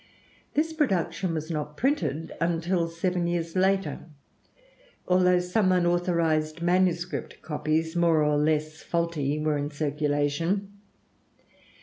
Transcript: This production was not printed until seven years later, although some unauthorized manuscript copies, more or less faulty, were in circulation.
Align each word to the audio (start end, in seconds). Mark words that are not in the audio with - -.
This 0.55 0.73
production 0.73 1.35
was 1.35 1.51
not 1.51 1.77
printed 1.77 2.31
until 2.41 2.87
seven 2.89 3.27
years 3.27 3.55
later, 3.55 3.99
although 5.07 5.37
some 5.39 5.71
unauthorized 5.71 6.59
manuscript 6.59 7.39
copies, 7.43 7.95
more 7.95 8.23
or 8.23 8.35
less 8.39 8.81
faulty, 8.81 9.37
were 9.37 9.59
in 9.59 9.69
circulation. 9.69 10.73